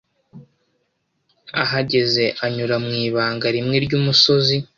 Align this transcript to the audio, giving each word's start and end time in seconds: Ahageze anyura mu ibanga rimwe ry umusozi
Ahageze 1.63 2.23
anyura 2.43 2.75
mu 2.85 2.91
ibanga 3.05 3.47
rimwe 3.55 3.75
ry 3.85 3.93
umusozi 3.99 4.55